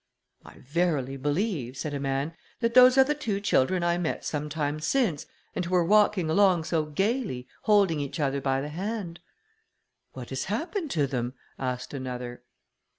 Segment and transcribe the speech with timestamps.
[0.43, 4.49] "I verily believe," said a man, "that those are the two children I met some
[4.49, 9.19] time since, and who were walking along so gaily, holding each other by the hand."
[10.13, 12.41] "What has happened to them?" asked another.